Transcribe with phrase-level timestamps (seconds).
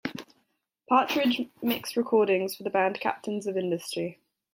[0.89, 4.17] Partridge mixed recordings for the band Captains of Industry.